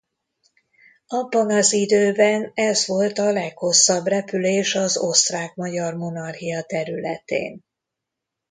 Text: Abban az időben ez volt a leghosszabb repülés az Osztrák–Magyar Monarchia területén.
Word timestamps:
Abban 1.07 1.51
az 1.51 1.73
időben 1.73 2.51
ez 2.53 2.87
volt 2.87 3.17
a 3.19 3.31
leghosszabb 3.31 4.05
repülés 4.05 4.75
az 4.75 4.97
Osztrák–Magyar 4.97 5.93
Monarchia 5.93 6.61
területén. 6.63 7.63